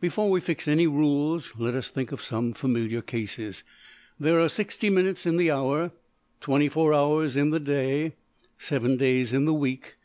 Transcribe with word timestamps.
Before 0.00 0.30
we 0.30 0.38
fix 0.38 0.68
any 0.68 0.86
rules 0.86 1.52
let 1.58 1.74
us 1.74 1.90
think 1.90 2.12
of 2.12 2.22
some 2.22 2.52
familiar 2.52 3.02
cases. 3.02 3.64
There 4.20 4.38
are 4.40 4.46
$60$~minutes 4.46 5.26
in 5.26 5.36
the 5.36 5.50
hour, 5.50 5.90
$24$~hours 6.42 7.36
in 7.36 7.50
the 7.50 7.58
day, 7.58 8.14
$7$~days 8.60 9.32
in 9.32 9.46
the 9.46 9.52
week. 9.52 9.96